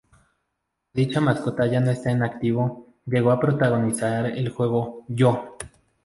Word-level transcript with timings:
Aunque 0.03 0.25
dicha 0.95 1.21
mascota 1.21 1.67
ya 1.67 1.79
no 1.79 1.91
está 1.91 2.09
en 2.09 2.23
activo, 2.23 2.91
llegó 3.05 3.29
a 3.31 3.39
protagonizar 3.39 4.25
el 4.25 4.31
videojuego 4.33 5.05
"Yo! 5.07 5.57